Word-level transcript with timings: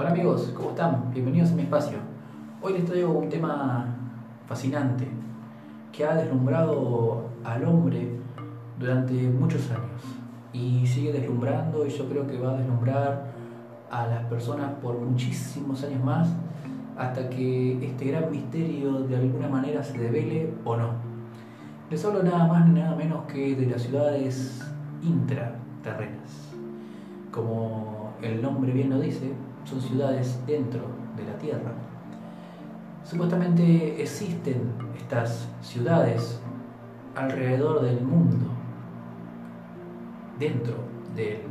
Hola 0.00 0.10
amigos, 0.10 0.52
¿cómo 0.56 0.68
están? 0.68 1.10
Bienvenidos 1.12 1.50
a 1.50 1.54
mi 1.56 1.62
espacio. 1.62 1.98
Hoy 2.62 2.74
les 2.74 2.84
traigo 2.84 3.10
un 3.10 3.28
tema 3.28 3.96
fascinante 4.46 5.08
que 5.90 6.04
ha 6.04 6.14
deslumbrado 6.14 7.24
al 7.42 7.64
hombre 7.64 8.08
durante 8.78 9.14
muchos 9.14 9.68
años 9.72 10.00
y 10.52 10.86
sigue 10.86 11.12
deslumbrando 11.12 11.84
y 11.84 11.90
yo 11.90 12.08
creo 12.08 12.28
que 12.28 12.38
va 12.38 12.52
a 12.52 12.58
deslumbrar 12.58 13.24
a 13.90 14.06
las 14.06 14.24
personas 14.26 14.70
por 14.80 15.00
muchísimos 15.00 15.82
años 15.82 16.04
más 16.04 16.28
hasta 16.96 17.28
que 17.28 17.84
este 17.84 18.04
gran 18.04 18.30
misterio 18.30 19.00
de 19.00 19.16
alguna 19.16 19.48
manera 19.48 19.82
se 19.82 19.98
devele 19.98 20.54
o 20.64 20.76
no. 20.76 20.90
Les 21.90 22.04
hablo 22.04 22.22
nada 22.22 22.46
más 22.46 22.68
ni 22.68 22.78
nada 22.78 22.94
menos 22.94 23.24
que 23.24 23.56
de 23.56 23.66
las 23.66 23.82
ciudades 23.82 24.64
intraterrenas. 25.02 26.52
Como 27.32 28.12
el 28.22 28.40
nombre 28.40 28.72
bien 28.72 28.90
lo 28.90 29.00
dice, 29.00 29.32
son 29.68 29.80
ciudades 29.80 30.38
dentro 30.46 30.80
de 31.16 31.24
la 31.24 31.38
Tierra. 31.38 31.72
Supuestamente 33.04 34.00
existen 34.00 34.72
estas 34.96 35.48
ciudades 35.62 36.40
alrededor 37.14 37.82
del 37.82 38.00
mundo, 38.00 38.46
dentro 40.38 40.74
de 41.14 41.36
él. 41.36 41.42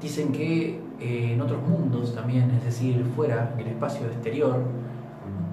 Dicen 0.00 0.32
que 0.32 0.80
eh, 1.00 1.32
en 1.34 1.40
otros 1.40 1.60
mundos 1.62 2.14
también, 2.14 2.50
es 2.52 2.64
decir, 2.64 3.04
fuera, 3.14 3.52
en 3.54 3.60
el 3.60 3.66
espacio 3.68 4.06
exterior, 4.06 4.62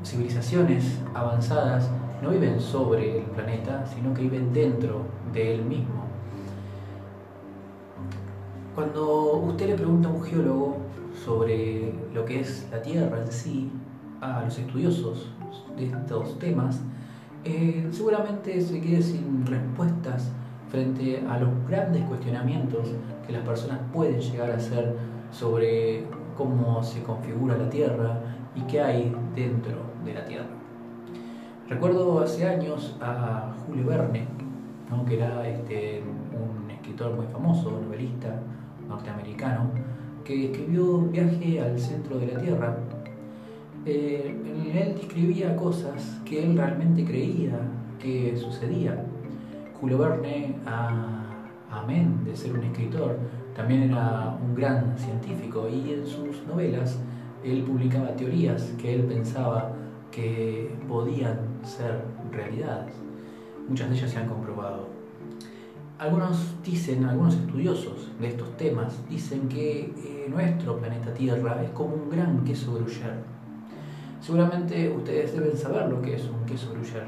civilizaciones 0.03 0.99
avanzadas 1.13 1.89
no 2.21 2.29
viven 2.29 2.59
sobre 2.59 3.19
el 3.19 3.25
planeta, 3.25 3.85
sino 3.85 4.13
que 4.13 4.21
viven 4.21 4.53
dentro 4.53 5.01
de 5.33 5.55
él 5.55 5.63
mismo. 5.63 6.05
Cuando 8.73 9.33
usted 9.37 9.69
le 9.69 9.75
pregunta 9.75 10.07
a 10.07 10.11
un 10.11 10.23
geólogo 10.23 10.77
sobre 11.23 11.93
lo 12.13 12.25
que 12.25 12.41
es 12.41 12.67
la 12.71 12.81
Tierra 12.81 13.21
en 13.21 13.31
sí, 13.31 13.69
a 14.21 14.43
los 14.43 14.57
estudiosos 14.57 15.31
de 15.77 15.85
estos 15.85 16.39
temas, 16.39 16.81
eh, 17.43 17.87
seguramente 17.91 18.59
se 18.61 18.81
quede 18.81 19.01
sin 19.01 19.45
respuestas 19.45 20.31
frente 20.69 21.23
a 21.29 21.39
los 21.39 21.49
grandes 21.67 22.03
cuestionamientos 22.05 22.89
que 23.25 23.33
las 23.33 23.43
personas 23.43 23.79
pueden 23.93 24.19
llegar 24.19 24.51
a 24.51 24.55
hacer 24.55 24.95
sobre 25.31 26.05
cómo 26.35 26.83
se 26.83 27.01
configura 27.03 27.57
la 27.57 27.69
Tierra 27.69 28.19
y 28.55 28.61
qué 28.61 28.81
hay 28.81 29.15
dentro 29.35 29.77
de 30.05 30.13
la 30.13 30.25
Tierra. 30.25 30.47
Recuerdo 31.69 32.19
hace 32.21 32.47
años 32.47 32.95
a 33.01 33.53
Julio 33.65 33.85
Verne, 33.87 34.27
que 35.07 35.15
era 35.15 35.47
este, 35.47 36.01
un 36.33 36.69
escritor 36.71 37.15
muy 37.15 37.25
famoso, 37.27 37.71
novelista 37.71 38.39
norteamericano, 38.87 39.71
que 40.27 40.51
escribió 40.51 40.99
Viaje 41.03 41.61
al 41.61 41.79
centro 41.79 42.19
de 42.19 42.27
la 42.27 42.39
Tierra. 42.39 42.77
Eh, 43.85 44.35
él 44.75 44.95
describía 44.95 45.55
cosas 45.55 46.19
que 46.25 46.43
él 46.43 46.57
realmente 46.57 47.05
creía 47.05 47.57
que 47.97 48.35
sucedían. 48.35 49.03
Julio 49.79 49.99
Verne, 49.99 50.55
amén 51.71 52.25
de 52.25 52.35
ser 52.35 52.53
un 52.53 52.63
escritor, 52.65 53.17
también 53.55 53.83
era 53.83 54.37
un 54.43 54.53
gran 54.53 54.97
científico 54.97 55.69
y 55.69 55.93
en 55.93 56.05
sus 56.05 56.45
novelas 56.45 56.99
él 57.45 57.63
publicaba 57.63 58.13
teorías 58.15 58.73
que 58.77 58.95
él 58.95 59.03
pensaba 59.03 59.71
que 60.11 60.75
podían 60.89 61.39
ser 61.63 62.01
realidades. 62.31 62.93
Muchas 63.69 63.89
de 63.89 63.95
ellas 63.95 64.11
se 64.11 64.17
han 64.17 64.27
comprobado. 64.27 64.89
Algunos 65.99 66.53
dicen, 66.63 67.05
algunos 67.05 67.33
estudiosos 67.33 68.11
de 68.19 68.27
estos 68.27 68.55
temas, 68.55 68.93
dicen 69.09 69.49
que 69.49 69.79
eh, 69.81 70.27
nuestro 70.29 70.77
planeta 70.77 71.11
Tierra 71.11 71.63
es 71.63 71.71
como 71.71 71.95
un 71.95 72.11
gran 72.11 72.43
queso 72.43 72.75
gruyère. 72.75 73.23
Seguramente 74.21 74.91
ustedes 74.95 75.33
deben 75.33 75.57
saber 75.57 75.89
lo 75.89 75.99
que 75.99 76.13
es 76.13 76.23
un 76.29 76.45
queso 76.45 76.71
gruyère. 76.71 77.07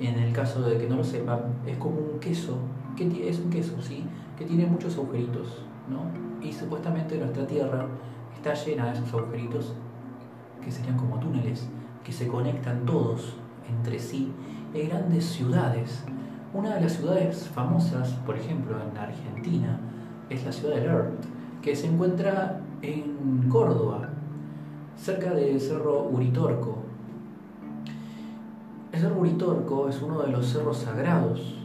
En 0.00 0.18
el 0.18 0.34
caso 0.34 0.60
de 0.60 0.76
que 0.76 0.86
no 0.86 0.96
lo 0.96 1.04
sepan, 1.04 1.40
es 1.66 1.78
como 1.78 1.96
un 1.96 2.20
queso, 2.20 2.58
que 2.94 3.04
es 3.26 3.38
un 3.38 3.48
queso, 3.48 3.80
sí, 3.80 4.04
que 4.36 4.44
tiene 4.44 4.66
muchos 4.66 4.96
agujeritos, 4.96 5.62
¿no? 5.88 6.02
Y 6.46 6.52
supuestamente 6.52 7.16
nuestra 7.16 7.46
Tierra 7.46 7.86
está 8.34 8.52
llena 8.52 8.92
de 8.92 8.98
esos 8.98 9.14
agujeritos, 9.14 9.72
que 10.62 10.70
serían 10.70 10.98
como 10.98 11.18
túneles, 11.18 11.70
que 12.04 12.12
se 12.12 12.28
conectan 12.28 12.84
todos 12.84 13.36
entre 13.66 13.98
sí. 13.98 14.30
Hay 14.74 14.88
grandes 14.88 15.24
ciudades 15.24 16.04
una 16.52 16.74
de 16.74 16.80
las 16.80 16.92
ciudades 16.92 17.48
famosas, 17.48 18.10
por 18.26 18.36
ejemplo, 18.36 18.76
en 18.80 18.96
Argentina, 18.96 19.78
es 20.28 20.44
la 20.44 20.52
ciudad 20.52 20.76
de 20.76 20.80
Lerт, 20.82 21.24
que 21.62 21.76
se 21.76 21.86
encuentra 21.86 22.60
en 22.82 23.48
Córdoba, 23.48 24.08
cerca 24.96 25.32
del 25.32 25.60
Cerro 25.60 26.08
Uritorco. 26.08 26.78
El 28.92 29.00
Cerro 29.00 29.20
Uritorco 29.20 29.88
es 29.88 30.02
uno 30.02 30.22
de 30.22 30.32
los 30.32 30.46
cerros 30.46 30.78
sagrados, 30.78 31.56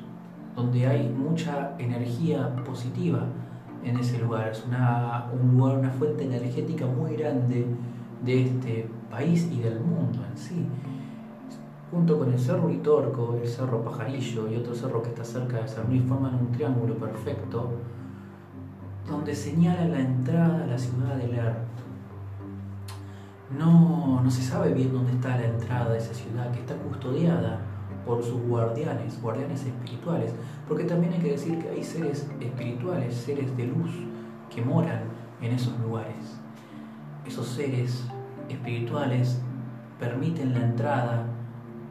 donde 0.56 0.86
hay 0.86 1.10
mucha 1.10 1.74
energía 1.80 2.56
positiva 2.64 3.26
en 3.84 3.98
ese 3.98 4.20
lugar. 4.20 4.50
Es 4.50 4.64
una, 4.66 5.26
un 5.34 5.58
lugar, 5.58 5.80
una 5.80 5.90
fuente 5.90 6.26
energética 6.26 6.86
muy 6.86 7.16
grande 7.16 7.66
de 8.24 8.44
este 8.44 8.90
país 9.10 9.50
y 9.52 9.60
del 9.60 9.80
mundo 9.80 10.20
en 10.30 10.38
sí 10.38 10.68
junto 11.96 12.20
con 12.20 12.34
el 12.34 12.38
Cerro 12.38 12.66
Uritorco, 12.66 13.40
el 13.42 13.48
Cerro 13.48 13.82
Pajarillo 13.82 14.52
y 14.52 14.58
otro 14.58 14.76
cerro 14.76 15.02
que 15.02 15.10
está 15.10 15.24
cerca 15.24 15.62
de 15.62 15.68
San 15.70 15.88
Luis, 15.88 16.04
forman 16.04 16.36
un 16.36 16.52
triángulo 16.52 16.96
perfecto 16.96 17.70
donde 19.10 19.34
señala 19.34 19.86
la 19.86 20.02
entrada 20.02 20.66
a 20.66 20.68
la 20.68 20.78
ciudad 20.78 21.16
de 21.16 21.28
Ler. 21.30 21.56
No, 23.58 24.20
no 24.22 24.30
se 24.30 24.42
sabe 24.42 24.74
bien 24.74 24.92
dónde 24.92 25.14
está 25.14 25.38
la 25.38 25.46
entrada 25.46 25.92
de 25.92 26.00
esa 26.00 26.14
ciudad, 26.14 26.52
que 26.52 26.60
está 26.60 26.76
custodiada 26.76 27.62
por 28.06 28.22
sus 28.22 28.42
guardianes, 28.42 29.22
guardianes 29.22 29.64
espirituales, 29.66 30.34
porque 30.68 30.84
también 30.84 31.14
hay 31.14 31.20
que 31.20 31.32
decir 31.32 31.60
que 31.60 31.70
hay 31.70 31.84
seres 31.84 32.28
espirituales, 32.42 33.16
seres 33.16 33.56
de 33.56 33.68
luz, 33.68 33.92
que 34.54 34.62
moran 34.62 35.04
en 35.40 35.54
esos 35.54 35.80
lugares. 35.80 36.38
Esos 37.26 37.48
seres 37.48 38.06
espirituales 38.50 39.40
permiten 39.98 40.54
la 40.54 40.66
entrada 40.66 41.35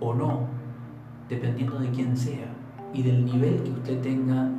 o 0.01 0.15
no, 0.15 0.41
dependiendo 1.29 1.79
de 1.79 1.91
quién 1.91 2.17
sea 2.17 2.47
y 2.93 3.03
del 3.03 3.25
nivel 3.25 3.63
que 3.63 3.71
usted 3.71 4.01
tenga 4.01 4.51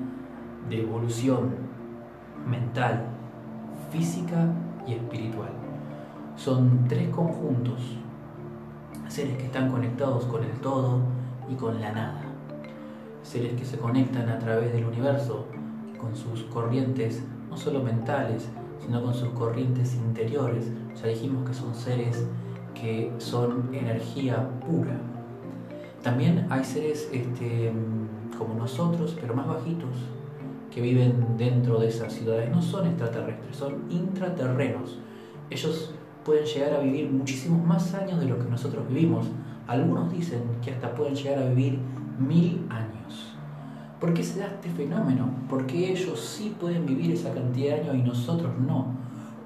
de 0.70 0.82
evolución 0.82 1.52
mental, 2.48 3.06
física 3.92 4.48
y 4.88 4.94
espiritual. 4.94 5.50
Son 6.36 6.86
tres 6.88 7.10
conjuntos, 7.10 7.98
seres 9.08 9.38
que 9.38 9.46
están 9.46 9.72
conectados 9.72 10.26
con 10.26 10.44
el 10.44 10.52
todo 10.60 11.00
y 11.50 11.56
con 11.56 11.80
la 11.80 11.92
nada, 11.92 12.22
seres 13.24 13.54
que 13.54 13.66
se 13.66 13.78
conectan 13.78 14.30
a 14.30 14.40
través 14.40 14.74
del 14.74 14.86
universo 14.86 15.46
con 16.00 16.16
sus 16.16 16.44
corrientes, 16.44 17.24
no 17.50 17.58
solo 17.58 17.82
mentales, 17.82 18.50
sino 18.80 19.02
con 19.02 19.14
sus 19.14 19.30
corrientes 19.30 19.96
interiores. 19.96 20.72
Ya 21.02 21.08
dijimos 21.08 21.48
que 21.48 21.54
son 21.54 21.74
seres 21.74 22.28
que 22.74 23.12
son 23.18 23.70
energía 23.74 24.50
pura, 24.60 25.00
también 26.06 26.46
hay 26.52 26.64
seres 26.64 27.10
este, 27.12 27.74
como 28.38 28.54
nosotros, 28.54 29.18
pero 29.20 29.34
más 29.34 29.48
bajitos, 29.48 29.90
que 30.70 30.80
viven 30.80 31.36
dentro 31.36 31.80
de 31.80 31.88
esas 31.88 32.14
ciudades. 32.14 32.52
No 32.52 32.62
son 32.62 32.86
extraterrestres, 32.86 33.56
son 33.56 33.86
intraterrenos. 33.90 35.00
Ellos 35.50 35.96
pueden 36.24 36.46
llegar 36.46 36.76
a 36.76 36.80
vivir 36.80 37.10
muchísimos 37.10 37.66
más 37.66 37.92
años 37.96 38.20
de 38.20 38.28
lo 38.28 38.38
que 38.38 38.48
nosotros 38.48 38.88
vivimos. 38.88 39.26
Algunos 39.66 40.14
dicen 40.14 40.44
que 40.64 40.70
hasta 40.70 40.94
pueden 40.94 41.16
llegar 41.16 41.40
a 41.40 41.50
vivir 41.50 41.80
mil 42.20 42.68
años. 42.70 43.36
¿Por 44.00 44.14
qué 44.14 44.24
se 44.24 44.42
da 44.42 44.46
este 44.46 44.70
fenómeno? 44.70 45.28
¿Por 45.50 45.66
qué 45.66 45.92
ellos 45.92 46.20
sí 46.20 46.56
pueden 46.60 46.86
vivir 46.86 47.14
esa 47.14 47.34
cantidad 47.34 47.78
de 47.78 47.82
años 47.82 47.96
y 47.96 48.04
nosotros 48.04 48.52
no? 48.60 48.94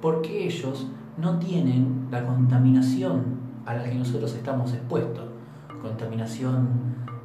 ¿Por 0.02 0.22
qué 0.22 0.46
ellos 0.46 0.88
no 1.18 1.40
tienen 1.40 2.10
la 2.12 2.26
contaminación 2.26 3.40
a 3.66 3.76
la 3.76 3.84
que 3.86 3.96
nosotros 3.96 4.36
estamos 4.36 4.74
expuestos? 4.74 5.29
Contaminación 5.82 6.68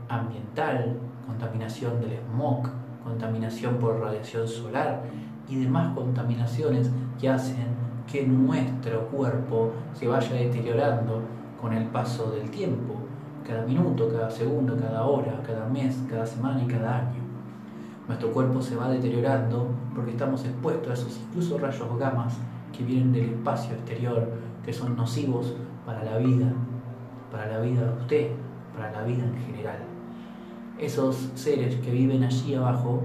ambiental, 0.09 0.97
contaminación 1.27 2.01
del 2.01 2.19
smog, 2.19 2.69
contaminación 3.03 3.77
por 3.77 4.01
radiación 4.01 4.47
solar 4.49 5.03
y 5.49 5.57
demás 5.57 5.95
contaminaciones 5.95 6.91
que 7.21 7.29
hacen 7.29 7.67
que 8.11 8.27
nuestro 8.27 9.09
cuerpo 9.09 9.73
se 9.95 10.07
vaya 10.07 10.35
deteriorando 10.35 11.23
con 11.61 11.73
el 11.73 11.85
paso 11.87 12.31
del 12.31 12.51
tiempo, 12.51 12.95
cada 13.47 13.65
minuto, 13.65 14.09
cada 14.11 14.31
segundo, 14.31 14.77
cada 14.77 15.05
hora, 15.05 15.43
cada 15.47 15.67
mes, 15.67 15.99
cada 16.09 16.27
semana 16.27 16.63
y 16.63 16.67
cada 16.67 16.99
año. 16.99 17.23
Nuestro 18.07 18.31
cuerpo 18.33 18.61
se 18.61 18.77
va 18.77 18.91
deteriorando 18.91 19.69
porque 19.95 20.11
estamos 20.11 20.45
expuestos 20.45 20.91
a 20.91 20.95
esos 20.95 21.21
incluso 21.29 21.59
rayos 21.59 21.99
gamas 21.99 22.35
que 22.77 22.85
vienen 22.85 23.13
del 23.13 23.31
espacio 23.31 23.75
exterior, 23.75 24.29
que 24.65 24.73
son 24.73 24.97
nocivos 24.97 25.55
para 25.87 26.05
la 26.05 26.19
vida, 26.19 26.53
para 27.31 27.47
la 27.47 27.61
vida 27.61 27.83
de 27.83 28.01
usted, 28.01 28.31
para 28.75 28.93
la 28.93 29.03
vida 29.03 29.25
en 29.25 29.37
general. 29.47 29.79
Esos 30.79 31.31
seres 31.35 31.77
que 31.77 31.91
viven 31.91 32.25
allí 32.25 32.55
abajo 32.55 33.03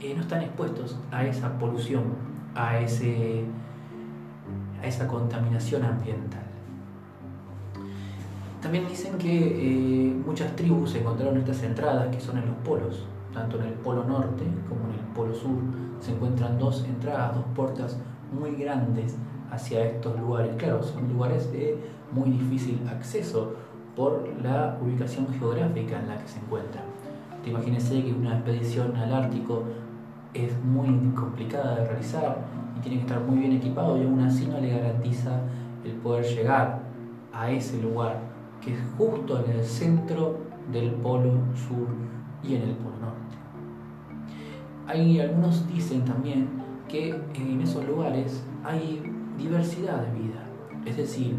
eh, 0.00 0.14
no 0.14 0.22
están 0.22 0.42
expuestos 0.42 0.98
a 1.10 1.24
esa 1.24 1.58
polución, 1.58 2.04
a 2.54 2.78
ese, 2.78 3.44
a 4.82 4.86
esa 4.86 5.06
contaminación 5.06 5.84
ambiental. 5.84 6.42
También 8.60 8.86
dicen 8.88 9.18
que 9.18 9.28
eh, 9.28 10.14
muchas 10.24 10.54
tribus 10.56 10.94
encontraron 10.94 11.36
estas 11.36 11.62
entradas 11.64 12.14
que 12.14 12.20
son 12.20 12.38
en 12.38 12.46
los 12.46 12.56
polos, 12.58 13.04
tanto 13.34 13.60
en 13.60 13.66
el 13.66 13.74
polo 13.74 14.04
norte 14.04 14.44
como 14.68 14.84
en 14.84 15.00
el 15.00 15.06
polo 15.14 15.34
sur. 15.34 15.58
Se 16.00 16.12
encuentran 16.12 16.58
dos 16.58 16.84
entradas, 16.84 17.34
dos 17.34 17.44
puertas 17.54 17.98
muy 18.32 18.54
grandes 18.54 19.16
hacia 19.50 19.84
estos 19.84 20.18
lugares. 20.18 20.54
Claro, 20.56 20.82
son 20.82 21.12
lugares 21.12 21.52
de 21.52 21.76
muy 22.12 22.30
difícil 22.30 22.80
acceso 22.88 23.54
por 23.96 24.28
la 24.42 24.78
ubicación 24.82 25.26
geográfica 25.38 26.00
en 26.00 26.08
la 26.08 26.18
que 26.18 26.28
se 26.28 26.38
encuentran. 26.38 26.84
Te 27.42 27.50
imagínese 27.50 28.02
que 28.02 28.12
una 28.12 28.34
expedición 28.34 28.96
al 28.96 29.12
Ártico 29.12 29.64
es 30.34 30.52
muy 30.64 30.88
complicada 31.14 31.76
de 31.76 31.84
realizar 31.86 32.38
y 32.76 32.80
tiene 32.80 32.98
que 32.98 33.02
estar 33.02 33.20
muy 33.20 33.38
bien 33.38 33.52
equipado 33.52 34.00
y 34.00 34.04
aún 34.04 34.20
así 34.20 34.46
no 34.46 34.58
le 34.60 34.70
garantiza 34.70 35.40
el 35.84 35.92
poder 35.92 36.24
llegar 36.24 36.80
a 37.32 37.50
ese 37.50 37.82
lugar 37.82 38.20
que 38.60 38.74
es 38.74 38.80
justo 38.96 39.44
en 39.44 39.50
el 39.50 39.64
centro 39.64 40.38
del 40.72 40.92
polo 40.92 41.32
sur 41.68 41.88
y 42.42 42.54
en 42.54 42.62
el 42.62 42.74
polo 42.76 42.96
norte. 43.00 43.36
Hay 44.86 45.20
algunos 45.20 45.66
dicen 45.68 46.04
también 46.04 46.48
que 46.88 47.10
en 47.34 47.60
esos 47.60 47.86
lugares 47.86 48.44
hay 48.64 49.02
diversidad 49.36 50.02
de 50.02 50.12
vida, 50.12 50.44
es 50.84 50.96
decir, 50.96 51.36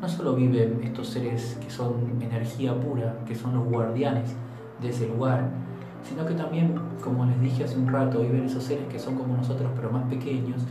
no 0.00 0.08
solo 0.08 0.34
viven 0.34 0.80
estos 0.82 1.08
seres 1.08 1.58
que 1.62 1.70
son 1.70 2.20
energía 2.20 2.74
pura, 2.74 3.18
que 3.26 3.34
son 3.34 3.54
los 3.54 3.64
guardianes 3.64 4.34
de 4.80 4.88
ese 4.88 5.08
lugar, 5.08 5.50
sino 6.02 6.24
que 6.24 6.34
también, 6.34 6.74
como 7.04 7.26
les 7.26 7.40
dije 7.40 7.64
hace 7.64 7.78
un 7.78 7.88
rato, 7.88 8.20
viven 8.20 8.44
esos 8.44 8.64
seres 8.64 8.86
que 8.88 8.98
son 8.98 9.16
como 9.16 9.36
nosotros 9.36 9.70
pero 9.76 9.90
más 9.90 10.08
pequeños, 10.08 10.62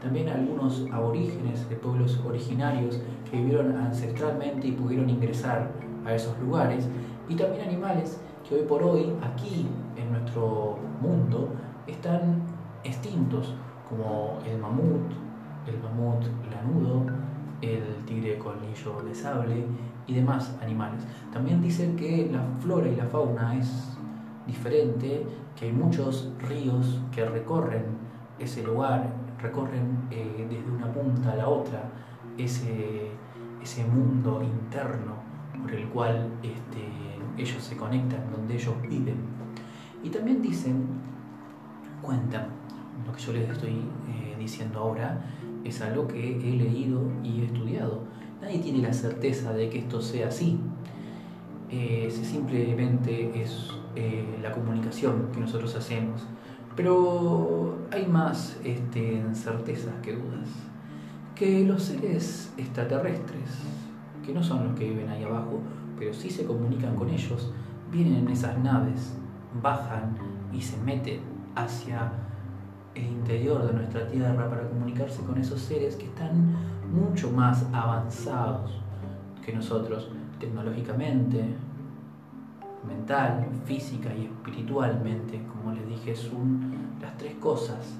también 0.00 0.28
algunos 0.28 0.86
aborígenes 0.92 1.68
de 1.68 1.76
pueblos 1.76 2.20
originarios 2.24 3.00
que 3.28 3.38
vivieron 3.38 3.76
ancestralmente 3.76 4.68
y 4.68 4.72
pudieron 4.72 5.10
ingresar 5.10 5.70
a 6.04 6.14
esos 6.14 6.38
lugares, 6.38 6.88
y 7.28 7.34
también 7.34 7.68
animales 7.68 8.20
que 8.48 8.54
hoy 8.54 8.62
por 8.62 8.82
hoy 8.84 9.12
aquí 9.20 9.66
en 9.96 10.12
nuestro 10.12 10.78
mundo 11.00 11.48
están 11.88 12.42
extintos, 12.84 13.54
como 13.88 14.38
el 14.46 14.58
mamut, 14.58 15.10
el 15.66 15.78
mamut 15.82 16.24
lanudo, 16.52 17.04
el 17.62 18.04
tigre 18.04 18.38
colmillo 18.38 19.02
de 19.02 19.14
sable 19.14 19.64
y 20.06 20.14
demás 20.14 20.56
animales. 20.62 21.02
También 21.32 21.62
dicen 21.62 21.96
que 21.96 22.28
la 22.30 22.42
flora 22.60 22.88
y 22.88 22.96
la 22.96 23.06
fauna 23.06 23.56
es 23.56 23.96
diferente, 24.46 25.26
que 25.58 25.66
hay 25.66 25.72
muchos 25.72 26.30
ríos 26.48 27.00
que 27.12 27.24
recorren 27.24 27.84
ese 28.38 28.62
lugar, 28.62 29.12
recorren 29.40 30.06
eh, 30.10 30.46
desde 30.48 30.70
una 30.70 30.92
punta 30.92 31.32
a 31.32 31.36
la 31.36 31.48
otra 31.48 31.82
ese, 32.38 33.10
ese 33.62 33.84
mundo 33.84 34.42
interno 34.42 35.14
por 35.60 35.72
el 35.72 35.88
cual 35.88 36.28
este, 36.42 36.86
ellos 37.36 37.62
se 37.62 37.76
conectan, 37.76 38.30
donde 38.30 38.54
ellos 38.54 38.74
viven. 38.82 39.16
Y 40.02 40.10
también 40.10 40.42
dicen, 40.42 40.86
cuentan, 42.02 42.48
lo 43.06 43.12
que 43.12 43.20
yo 43.20 43.32
les 43.32 43.48
estoy 43.48 43.72
eh, 44.08 44.36
diciendo 44.38 44.80
ahora, 44.80 45.20
es 45.68 45.80
algo 45.80 46.06
que 46.06 46.36
he 46.36 46.56
leído 46.56 47.02
y 47.22 47.40
he 47.40 47.44
estudiado. 47.46 48.02
Nadie 48.40 48.58
tiene 48.58 48.78
la 48.78 48.92
certeza 48.92 49.52
de 49.52 49.68
que 49.70 49.78
esto 49.78 50.00
sea 50.00 50.28
así. 50.28 50.58
Eh, 51.70 52.08
simplemente 52.10 53.42
es 53.42 53.70
eh, 53.96 54.38
la 54.42 54.52
comunicación 54.52 55.28
que 55.32 55.40
nosotros 55.40 55.74
hacemos. 55.74 56.26
Pero 56.76 57.78
hay 57.90 58.06
más 58.06 58.58
este, 58.64 59.22
certezas 59.32 59.94
que 60.02 60.14
dudas. 60.14 60.48
Que 61.34 61.64
los 61.64 61.82
seres 61.82 62.52
extraterrestres, 62.56 63.50
que 64.24 64.32
no 64.32 64.42
son 64.42 64.68
los 64.68 64.78
que 64.78 64.88
viven 64.88 65.08
ahí 65.08 65.22
abajo, 65.24 65.60
pero 65.98 66.12
sí 66.12 66.30
se 66.30 66.44
comunican 66.44 66.94
con 66.96 67.10
ellos, 67.10 67.52
vienen 67.90 68.26
en 68.26 68.28
esas 68.28 68.58
naves, 68.58 69.14
bajan 69.62 70.16
y 70.52 70.60
se 70.60 70.76
meten 70.78 71.20
hacia 71.54 72.12
el 72.96 73.04
interior 73.04 73.66
de 73.66 73.72
nuestra 73.74 74.06
Tierra 74.08 74.48
para 74.48 74.68
comunicarse 74.68 75.22
con 75.22 75.38
esos 75.38 75.60
seres 75.60 75.96
que 75.96 76.06
están 76.06 76.56
mucho 76.92 77.30
más 77.30 77.66
avanzados 77.72 78.80
que 79.44 79.52
nosotros 79.52 80.10
tecnológicamente, 80.40 81.44
mental, 82.86 83.46
física 83.64 84.14
y 84.14 84.24
espiritualmente. 84.24 85.40
Como 85.48 85.74
les 85.74 85.86
dije, 85.88 86.16
son 86.16 86.60
las 87.00 87.16
tres 87.16 87.34
cosas 87.36 87.98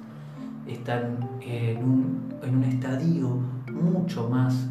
están 0.67 1.19
en 1.41 1.79
un, 1.79 2.35
en 2.43 2.57
un 2.57 2.65
estadio 2.65 3.29
mucho 3.73 4.29
más 4.29 4.69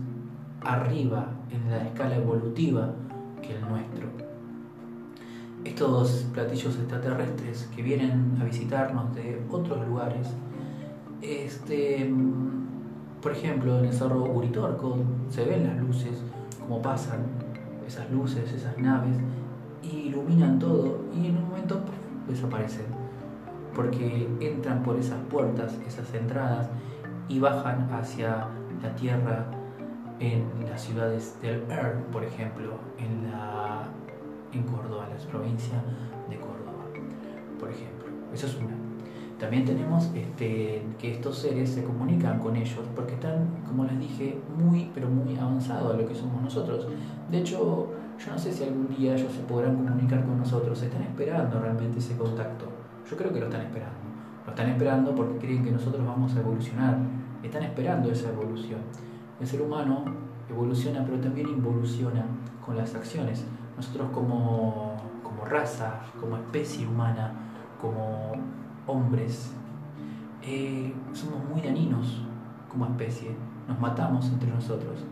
arriba 0.61 1.27
en 1.51 1.69
la 1.69 1.85
escala 1.85 2.15
evolutiva 2.15 2.89
que 3.41 3.55
el 3.55 3.61
nuestro 3.61 4.14
estos 5.65 6.27
platillos 6.33 6.75
extraterrestres 6.77 7.69
que 7.75 7.81
vienen 7.81 8.37
a 8.39 8.45
visitarnos 8.45 9.13
de 9.15 9.41
otros 9.51 9.85
lugares, 9.87 10.27
este, 11.21 12.13
por 13.21 13.31
ejemplo, 13.31 13.79
en 13.79 13.85
el 13.85 13.93
cerro 13.93 14.23
Uritorco 14.23 14.97
se 15.29 15.43
ven 15.43 15.67
las 15.67 15.77
luces, 15.77 16.21
como 16.61 16.81
pasan 16.81 17.21
esas 17.87 18.09
luces, 18.11 18.51
esas 18.53 18.77
naves, 18.77 19.17
iluminan 19.83 20.59
todo 20.59 20.99
y 21.15 21.27
en 21.27 21.37
un 21.37 21.49
momento 21.49 21.79
desaparecen, 22.27 22.85
porque 23.75 24.27
entran 24.39 24.83
por 24.83 24.97
esas 24.97 25.19
puertas, 25.29 25.77
esas 25.87 26.13
entradas, 26.13 26.69
y 27.27 27.39
bajan 27.39 27.89
hacia 27.91 28.47
la 28.81 28.95
tierra 28.95 29.45
en 30.19 30.43
las 30.69 30.81
ciudades 30.81 31.35
del 31.41 31.63
Er, 31.69 32.03
por 32.11 32.23
ejemplo, 32.23 32.75
en 32.99 33.31
la 33.31 33.83
en 34.55 34.63
Córdoba, 34.63 35.07
la 35.09 35.31
provincia 35.31 35.83
de 36.29 36.37
Córdoba, 36.37 36.83
por 37.59 37.69
ejemplo. 37.69 38.07
Eso 38.33 38.47
es 38.47 38.55
una. 38.55 38.75
También 39.39 39.65
tenemos 39.65 40.11
este, 40.15 40.81
que 40.97 41.11
estos 41.11 41.39
seres 41.39 41.69
se 41.69 41.83
comunican 41.83 42.39
con 42.39 42.55
ellos 42.55 42.79
porque 42.95 43.15
están, 43.15 43.47
como 43.67 43.83
les 43.83 43.99
dije, 43.99 44.39
muy, 44.57 44.89
pero 44.93 45.09
muy 45.09 45.37
avanzados 45.37 45.93
a 45.93 45.97
lo 45.97 46.07
que 46.07 46.15
somos 46.15 46.41
nosotros. 46.41 46.87
De 47.29 47.39
hecho, 47.39 47.89
yo 48.17 48.31
no 48.31 48.39
sé 48.39 48.53
si 48.53 48.63
algún 48.63 48.87
día 48.95 49.15
ellos 49.15 49.33
se 49.33 49.41
podrán 49.41 49.75
comunicar 49.75 50.25
con 50.25 50.37
nosotros. 50.37 50.81
Están 50.81 51.03
esperando 51.03 51.59
realmente 51.59 51.99
ese 51.99 52.15
contacto. 52.15 52.65
Yo 53.09 53.17
creo 53.17 53.33
que 53.33 53.39
lo 53.41 53.47
están 53.47 53.61
esperando. 53.61 53.97
Lo 54.45 54.51
están 54.51 54.69
esperando 54.69 55.13
porque 55.13 55.37
creen 55.37 55.65
que 55.65 55.71
nosotros 55.71 56.05
vamos 56.05 56.33
a 56.35 56.39
evolucionar. 56.39 56.97
Están 57.43 57.63
esperando 57.63 58.09
esa 58.09 58.29
evolución. 58.29 58.79
El 59.41 59.45
ser 59.45 59.61
humano 59.61 60.05
evoluciona, 60.49 61.03
pero 61.03 61.19
también 61.19 61.49
involuciona 61.49 62.25
con 62.65 62.77
las 62.77 62.95
acciones 62.95 63.45
nosotros 63.75 64.09
como, 64.13 64.95
raza, 65.47 66.01
como 66.19 66.37
especie 66.37 66.87
humana, 66.87 67.31
como 67.79 68.33
hombres, 68.87 69.53
eh, 70.41 70.93
somos 71.13 71.43
muy 71.49 71.61
dañinos 71.61 72.23
como 72.69 72.85
especie. 72.85 73.35
Nos 73.67 73.79
matamos 73.79 74.27
entre 74.27 74.49
nosotros, 74.49 75.03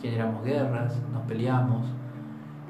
generamos 0.00 0.44
guerras, 0.44 0.98
nos 1.12 1.22
peleamos, 1.22 1.86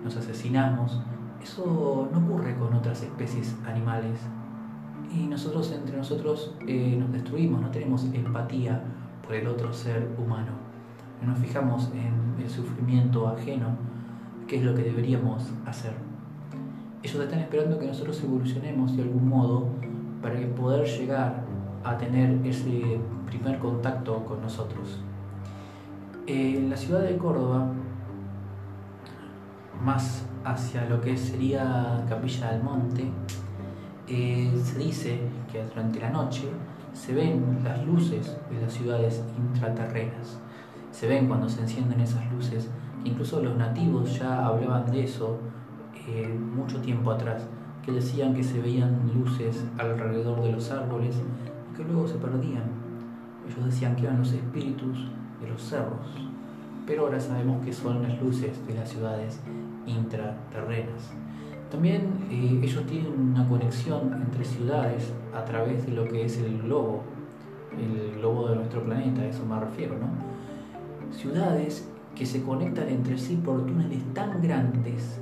nos 0.02 0.16
asesinamos. 0.16 1.00
Eso 1.40 2.09
no 2.12 2.18
ocurre 2.18 2.56
con 2.56 2.75
otras 2.75 3.02
especies 3.02 3.56
animales. 3.66 4.21
Y 5.12 5.26
nosotros 5.26 5.71
entre 5.73 5.97
nosotros 5.97 6.54
eh, 6.66 6.97
nos 6.99 7.12
destruimos, 7.12 7.61
no 7.61 7.71
tenemos 7.71 8.04
empatía 8.12 8.82
por 9.25 9.35
el 9.35 9.47
otro 9.47 9.73
ser 9.73 10.09
humano. 10.18 10.52
No 11.21 11.28
nos 11.28 11.38
fijamos 11.38 11.90
en 11.92 12.42
el 12.42 12.49
sufrimiento 12.49 13.28
ajeno 13.28 13.91
qué 14.52 14.59
es 14.59 14.64
lo 14.64 14.75
que 14.75 14.82
deberíamos 14.82 15.44
hacer. 15.64 15.94
Ellos 17.02 17.23
están 17.23 17.38
esperando 17.38 17.78
que 17.78 17.87
nosotros 17.87 18.23
evolucionemos 18.23 18.94
de 18.94 19.02
algún 19.02 19.26
modo 19.26 19.66
para 20.21 20.38
poder 20.54 20.87
llegar 20.87 21.42
a 21.82 21.97
tener 21.97 22.38
ese 22.47 23.00
primer 23.25 23.59
contacto 23.59 24.23
con 24.26 24.42
nosotros. 24.42 25.00
En 26.26 26.68
la 26.68 26.76
ciudad 26.76 27.00
de 27.00 27.16
Córdoba, 27.16 27.73
más 29.82 30.26
hacia 30.44 30.85
lo 30.85 31.00
que 31.00 31.16
sería 31.16 32.04
Capilla 32.06 32.52
del 32.52 32.62
Monte, 32.62 33.11
eh, 34.06 34.52
se 34.62 34.78
dice 34.78 35.18
que 35.50 35.64
durante 35.64 35.99
la 35.99 36.11
noche 36.11 36.47
se 36.92 37.14
ven 37.14 37.61
las 37.64 37.82
luces 37.87 38.37
de 38.50 38.61
las 38.61 38.75
ciudades 38.75 39.25
intraterrenas. 39.35 40.38
Se 40.90 41.09
ven 41.09 41.26
cuando 41.26 41.49
se 41.49 41.62
encienden 41.62 42.02
esas 42.02 42.30
luces 42.30 42.68
Incluso 43.04 43.42
los 43.42 43.56
nativos 43.56 44.18
ya 44.18 44.47
hablaban 44.47 44.90
de 44.90 45.04
eso 45.04 45.38
eh, 46.09 46.28
mucho 46.28 46.80
tiempo 46.80 47.11
atrás, 47.11 47.47
que 47.85 47.92
decían 47.92 48.35
que 48.35 48.42
se 48.42 48.61
veían 48.61 49.11
luces 49.14 49.64
alrededor 49.78 50.42
de 50.42 50.52
los 50.52 50.71
árboles 50.71 51.16
y 51.16 51.76
que 51.76 51.85
luego 51.85 52.06
se 52.06 52.14
perdían. 52.14 52.64
Ellos 53.47 53.64
decían 53.64 53.97
que 53.97 54.02
eran 54.04 54.18
los 54.18 54.32
espíritus 54.32 55.09
de 55.40 55.49
los 55.49 55.62
cerros, 55.62 56.06
pero 56.87 57.04
ahora 57.04 57.21
sabemos 57.21 57.64
que 57.64 57.73
son 57.73 58.02
las 58.02 58.21
luces 58.21 58.64
de 58.66 58.75
las 58.75 58.88
ciudades 58.88 59.40
intraterrenas. 59.87 61.12
También 61.71 62.02
eh, 62.30 62.61
ellos 62.62 62.85
tienen 62.87 63.32
una 63.32 63.49
conexión 63.49 64.12
entre 64.12 64.44
ciudades 64.44 65.12
a 65.35 65.44
través 65.44 65.87
de 65.87 65.92
lo 65.92 66.04
que 66.04 66.25
es 66.25 66.38
el 66.38 66.62
globo, 66.62 67.02
el 67.76 68.18
globo 68.18 68.49
de 68.49 68.56
nuestro 68.56 68.85
planeta, 68.85 69.23
a 69.23 69.26
eso 69.26 69.44
me 69.47 69.59
refiero, 69.59 69.94
¿no? 69.99 70.32
ciudades 71.12 71.88
que 72.14 72.26
se 72.26 72.42
conectan 72.42 72.88
entre 72.88 73.16
sí 73.19 73.37
por 73.37 73.64
túneles 73.66 74.02
tan 74.14 74.40
grandes 74.42 75.21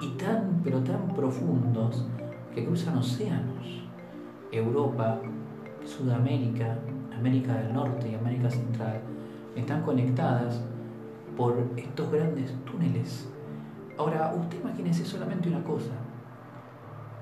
y 0.00 0.08
tan, 0.16 0.60
pero 0.64 0.80
tan 0.82 1.14
profundos 1.14 2.06
que 2.54 2.64
cruzan 2.64 2.98
océanos. 2.98 3.88
Europa, 4.50 5.20
Sudamérica, 5.84 6.78
América 7.16 7.54
del 7.54 7.72
Norte 7.72 8.10
y 8.10 8.14
América 8.14 8.50
Central 8.50 9.00
están 9.56 9.82
conectadas 9.82 10.62
por 11.36 11.56
estos 11.76 12.10
grandes 12.10 12.52
túneles. 12.64 13.28
Ahora, 13.98 14.34
usted 14.38 14.60
imagínese 14.60 15.04
solamente 15.04 15.48
una 15.48 15.62
cosa, 15.62 15.92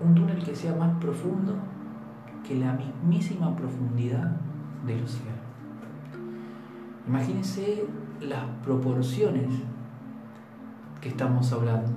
un 0.01 0.15
túnel 0.15 0.43
que 0.43 0.55
sea 0.55 0.75
más 0.75 0.99
profundo 0.99 1.55
que 2.47 2.57
la 2.57 2.73
mismísima 2.73 3.55
profundidad 3.55 4.37
del 4.87 5.05
océano. 5.05 5.41
Imagínense 7.07 7.87
las 8.21 8.45
proporciones 8.63 9.49
que 11.01 11.09
estamos 11.09 11.53
hablando. 11.53 11.91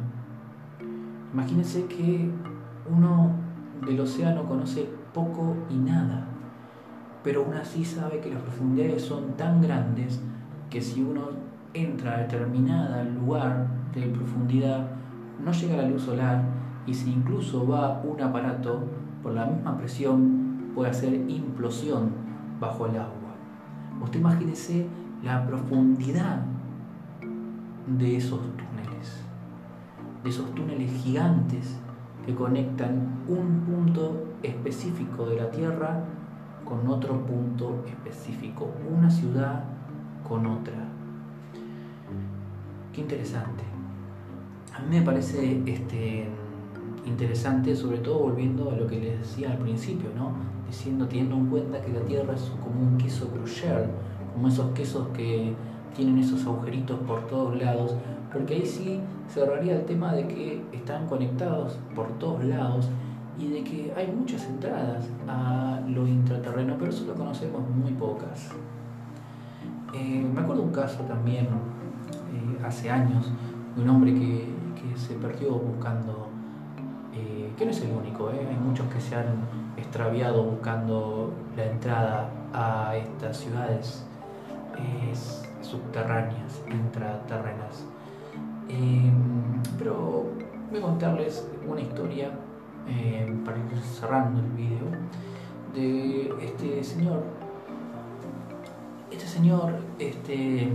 Imagínense 1.33 1.85
que 1.85 2.29
uno 2.89 3.31
del 3.85 3.99
océano 3.99 4.45
conoce 4.45 4.87
poco 5.13 5.55
y 5.69 5.75
nada, 5.75 6.25
pero 7.23 7.43
aún 7.43 7.55
así 7.55 7.83
sabe 7.83 8.19
que 8.19 8.33
las 8.33 8.41
profundidades 8.41 9.03
son 9.03 9.35
tan 9.35 9.61
grandes 9.61 10.21
que 10.69 10.81
si 10.81 11.03
uno 11.03 11.29
entra 11.73 12.15
a 12.15 12.17
determinado 12.19 13.03
lugar 13.03 13.67
de 13.93 14.07
profundidad, 14.07 14.87
no 15.43 15.51
llega 15.51 15.77
la 15.77 15.89
luz 15.89 16.03
solar 16.03 16.43
y 16.85 16.93
si 16.93 17.11
incluso 17.11 17.67
va 17.67 18.01
un 18.01 18.21
aparato 18.21 18.83
por 19.21 19.33
la 19.33 19.45
misma 19.45 19.77
presión 19.77 20.71
puede 20.73 20.91
hacer 20.91 21.13
implosión 21.13 22.11
bajo 22.59 22.87
el 22.87 22.95
agua. 22.95 23.35
Usted 24.01 24.19
imagínese 24.19 24.87
la 25.23 25.45
profundidad 25.47 26.41
de 27.87 28.17
esos 28.17 28.41
túneles, 28.57 29.23
de 30.23 30.29
esos 30.29 30.53
túneles 30.53 30.91
gigantes 31.01 31.79
que 32.25 32.35
conectan 32.35 33.23
un 33.27 33.61
punto 33.61 34.25
específico 34.43 35.25
de 35.25 35.37
la 35.37 35.49
Tierra 35.49 36.03
con 36.65 36.87
otro 36.87 37.25
punto 37.25 37.83
específico, 37.87 38.69
una 38.91 39.09
ciudad 39.09 39.63
con 40.27 40.45
otra. 40.45 40.75
Qué 42.91 43.01
interesante. 43.01 43.63
A 44.75 44.81
mí 44.81 44.99
me 44.99 45.01
parece 45.03 45.61
este, 45.65 46.27
interesante, 47.05 47.75
sobre 47.75 47.99
todo 47.99 48.19
volviendo 48.19 48.71
a 48.71 48.75
lo 48.75 48.87
que 48.87 48.99
les 48.99 49.19
decía 49.19 49.51
al 49.51 49.57
principio, 49.57 50.09
¿no? 50.15 50.31
Diciendo, 50.67 51.07
teniendo 51.07 51.35
en 51.35 51.45
cuenta 51.47 51.81
que 51.81 51.93
la 51.93 52.01
Tierra 52.01 52.33
es 52.33 52.51
como 52.61 52.81
un 52.81 52.97
queso 52.97 53.29
gruyère, 53.33 53.89
como 54.33 54.47
esos 54.47 54.71
quesos 54.71 55.07
que 55.09 55.53
tienen 55.95 56.17
esos 56.17 56.45
agujeritos 56.45 56.99
por 57.01 57.27
todos 57.27 57.55
lados, 57.61 57.95
porque 58.31 58.55
ahí 58.55 58.65
sí 58.65 58.99
cerraría 59.29 59.75
el 59.75 59.85
tema 59.85 60.13
de 60.13 60.27
que 60.27 60.61
están 60.71 61.07
conectados 61.07 61.77
por 61.95 62.07
todos 62.17 62.43
lados 62.43 62.89
y 63.37 63.47
de 63.47 63.63
que 63.63 63.93
hay 63.95 64.07
muchas 64.07 64.45
entradas 64.45 65.07
a 65.27 65.79
lo 65.87 66.07
intraterreno, 66.07 66.75
pero 66.79 66.91
solo 66.91 67.13
conocemos 67.13 67.61
muy 67.69 67.91
pocas. 67.93 68.51
Eh, 69.93 70.27
me 70.33 70.41
acuerdo 70.41 70.63
un 70.63 70.71
caso 70.71 71.03
también 71.03 71.45
eh, 71.45 72.65
hace 72.65 72.89
años 72.89 73.31
de 73.75 73.83
un 73.83 73.89
hombre 73.89 74.13
que, 74.13 74.47
que 74.75 74.97
se 74.97 75.13
perdió 75.15 75.51
buscando, 75.51 76.27
eh, 77.13 77.51
que 77.55 77.65
no 77.65 77.71
es 77.71 77.81
el 77.81 77.91
único, 77.91 78.29
hay 78.29 78.57
muchos 78.57 78.87
que 78.87 78.99
se 78.99 79.15
han 79.15 79.63
extraviado 79.77 80.43
buscando 80.43 81.31
la 81.55 81.65
entrada 81.65 82.29
a 82.53 82.95
estas 82.95 83.37
ciudades 83.37 84.05
subterráneas, 85.61 86.63
intraterrenas. 86.69 87.85
Em, 88.69 89.61
pero 89.77 90.25
voy 90.69 90.79
a 90.79 90.81
contarles 90.81 91.47
una 91.67 91.81
historia 91.81 92.31
em, 92.87 93.43
para 93.43 93.57
ir 93.57 93.77
cerrando 93.81 94.39
el 94.39 94.49
video 94.51 94.87
de 95.73 96.45
este 96.45 96.83
señor. 96.83 97.23
Este 99.11 99.27
señor, 99.27 99.73
este, 99.99 100.69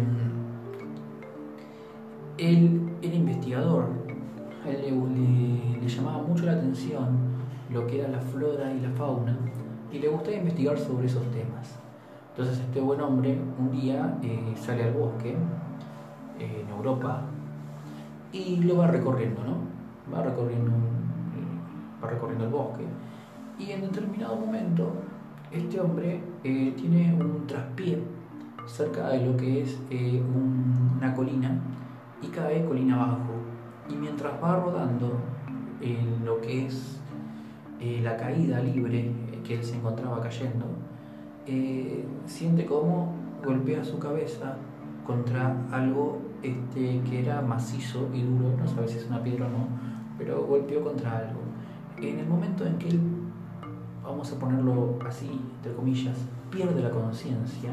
él 2.38 2.92
era 3.02 3.14
investigador, 3.14 3.88
él 4.64 5.74
le, 5.74 5.80
le 5.80 5.88
llamaba 5.88 6.22
mucho 6.22 6.44
la 6.44 6.52
atención 6.52 7.38
lo 7.70 7.86
que 7.86 8.00
era 8.00 8.08
la 8.08 8.20
flora 8.20 8.72
y 8.72 8.80
la 8.80 8.90
fauna 8.90 9.36
y 9.92 9.98
le 9.98 10.08
gustaba 10.08 10.36
investigar 10.36 10.78
sobre 10.78 11.06
esos 11.06 11.22
temas. 11.30 11.87
Entonces 12.38 12.62
este 12.64 12.80
buen 12.80 13.00
hombre 13.00 13.36
un 13.58 13.72
día 13.72 14.16
eh, 14.22 14.54
sale 14.54 14.84
al 14.84 14.92
bosque 14.92 15.34
eh, 16.38 16.62
en 16.64 16.70
Europa 16.70 17.22
y 18.30 18.58
lo 18.58 18.76
va 18.76 18.86
recorriendo, 18.86 19.42
¿no? 19.42 19.56
Va 20.14 20.22
recorriendo, 20.22 20.70
eh, 20.70 22.00
va 22.00 22.08
recorriendo 22.08 22.44
el 22.44 22.50
bosque 22.52 22.84
y 23.58 23.72
en 23.72 23.80
determinado 23.80 24.36
momento 24.36 24.92
este 25.50 25.80
hombre 25.80 26.22
tiene 26.44 27.12
un 27.20 27.44
traspié 27.48 28.04
cerca 28.66 29.08
de 29.08 29.26
lo 29.26 29.36
que 29.36 29.62
es 29.62 29.76
una 29.90 31.12
colina 31.14 31.58
y 32.22 32.28
cae 32.28 32.64
colina 32.66 33.02
abajo 33.02 33.32
y 33.90 33.96
mientras 33.96 34.32
va 34.40 34.60
rodando 34.60 35.18
en 35.80 36.24
lo 36.24 36.40
que 36.40 36.66
es 36.66 37.00
la 37.80 38.16
caída 38.16 38.60
libre 38.60 39.10
que 39.42 39.56
él 39.56 39.64
se 39.64 39.74
encontraba 39.74 40.20
cayendo, 40.20 40.66
siente 42.26 42.66
cómo 42.66 43.12
golpea 43.44 43.84
su 43.84 43.98
cabeza 43.98 44.56
contra 45.06 45.56
algo 45.72 46.18
este, 46.42 47.00
que 47.08 47.20
era 47.20 47.40
macizo 47.40 48.08
y 48.12 48.22
duro, 48.22 48.54
no 48.58 48.68
sabe 48.68 48.88
si 48.88 48.98
es 48.98 49.06
una 49.06 49.22
piedra 49.22 49.46
o 49.46 49.50
no, 49.50 49.68
pero 50.18 50.44
golpeó 50.44 50.82
contra 50.84 51.18
algo. 51.18 51.40
En 51.96 52.18
el 52.18 52.26
momento 52.26 52.66
en 52.66 52.76
que 52.78 52.88
él, 52.88 53.00
vamos 54.04 54.32
a 54.32 54.38
ponerlo 54.38 54.98
así, 55.06 55.30
entre 55.56 55.72
comillas, 55.72 56.16
pierde 56.50 56.82
la 56.82 56.90
conciencia, 56.90 57.70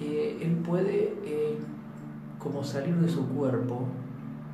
eh, 0.00 0.38
él 0.42 0.56
puede 0.56 1.14
eh, 1.24 1.58
como 2.38 2.62
salir 2.62 2.96
de 2.96 3.08
su 3.08 3.26
cuerpo, 3.28 3.84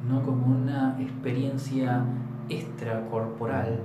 ¿no? 0.08 0.22
como 0.22 0.54
una 0.54 0.96
experiencia 1.00 2.04
extracorporal, 2.48 3.80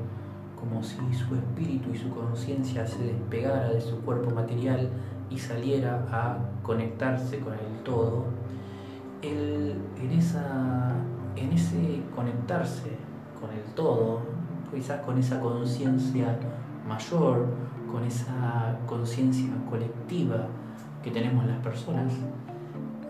como 0.68 0.84
si 0.84 0.98
su 1.14 1.36
espíritu 1.36 1.92
y 1.94 1.98
su 1.98 2.10
conciencia 2.10 2.86
se 2.86 3.04
despegara 3.04 3.70
de 3.70 3.82
su 3.82 3.98
cuerpo 4.02 4.32
material 4.32 4.90
y 5.30 5.38
saliera 5.38 6.06
a 6.12 6.38
conectarse 6.64 7.40
con 7.40 7.54
el 7.54 7.84
todo, 7.84 8.26
en, 9.22 10.12
esa, 10.12 10.92
en 11.36 11.52
ese 11.52 12.02
conectarse 12.16 12.92
con 13.40 13.52
el 13.52 13.64
todo, 13.76 14.22
quizás 14.74 15.02
con 15.02 15.18
esa 15.18 15.40
conciencia 15.40 16.38
mayor, 16.88 17.46
con 17.92 18.04
esa 18.04 18.78
conciencia 18.86 19.50
colectiva 19.70 20.48
que 21.04 21.12
tenemos 21.12 21.46
las 21.46 21.60
personas, 21.60 22.14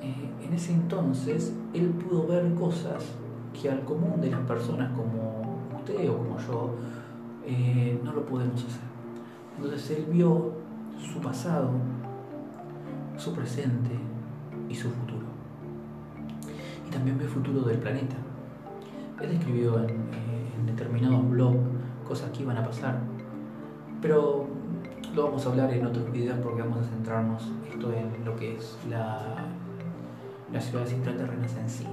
eh, 0.01 0.31
en 0.43 0.53
ese 0.53 0.73
entonces 0.73 1.53
él 1.73 1.89
pudo 1.89 2.27
ver 2.27 2.53
cosas 2.53 3.03
que 3.59 3.69
al 3.69 3.81
común 3.81 4.21
de 4.21 4.31
las 4.31 4.41
personas 4.41 4.91
como 4.91 5.57
usted 5.75 6.09
o 6.09 6.17
como 6.17 6.37
yo 6.39 6.75
eh, 7.47 7.99
no 8.03 8.11
lo 8.11 8.25
podemos 8.25 8.63
hacer. 8.63 8.81
Entonces 9.55 9.89
él 9.91 10.05
vio 10.11 10.51
su 10.99 11.21
pasado, 11.21 11.71
su 13.17 13.33
presente 13.33 13.91
y 14.69 14.75
su 14.75 14.89
futuro. 14.89 15.25
Y 16.85 16.91
también 16.91 17.17
vio 17.17 17.27
el 17.27 17.33
futuro 17.33 17.61
del 17.61 17.77
planeta. 17.77 18.17
Él 19.21 19.31
escribió 19.31 19.77
en, 19.79 19.89
eh, 19.89 20.47
determinados 20.65 21.29
blogs 21.29 21.57
cosas 22.05 22.29
que 22.31 22.43
iban 22.43 22.57
a 22.57 22.65
pasar. 22.65 22.99
Pero 24.01 24.47
lo 25.15 25.23
vamos 25.23 25.45
a 25.45 25.49
hablar 25.49 25.73
en 25.73 25.85
otros 25.85 26.11
videos 26.11 26.37
porque 26.39 26.61
vamos 26.61 26.79
a 26.79 26.89
centrarnos 26.89 27.49
esto 27.71 27.91
en 27.93 28.25
lo 28.25 28.35
que 28.35 28.57
es 28.57 28.77
la, 28.89 29.45
las 30.51 30.65
ciudades 30.65 30.91
intraterrenas 30.91 31.55
en 31.55 31.69
sí. 31.69 31.87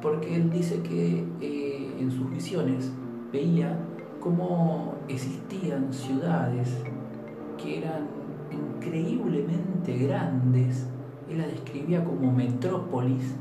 Porque 0.00 0.34
él 0.34 0.50
dice 0.50 0.82
que 0.82 1.24
eh, 1.40 1.96
en 2.00 2.10
sus 2.10 2.30
visiones 2.30 2.90
veía 3.30 3.78
cómo 4.24 4.94
existían 5.06 5.92
ciudades 5.92 6.82
que 7.62 7.78
eran 7.78 8.08
increíblemente 8.50 9.98
grandes, 9.98 10.86
él 11.30 11.38
la 11.38 11.46
describía 11.46 12.02
como 12.02 12.32
metrópolis 12.32 13.34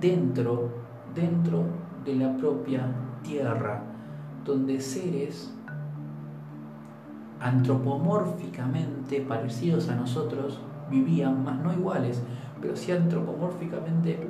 dentro, 0.00 0.70
dentro 1.16 1.64
de 2.04 2.14
la 2.14 2.36
propia 2.36 2.86
tierra, 3.24 3.82
donde 4.44 4.80
seres 4.80 5.52
antropomórficamente 7.40 9.20
parecidos 9.20 9.88
a 9.88 9.96
nosotros 9.96 10.60
vivían, 10.90 11.42
más 11.42 11.58
no 11.60 11.72
iguales, 11.72 12.22
pero 12.60 12.76
sí 12.76 12.92
antropomórficamente 12.92 14.28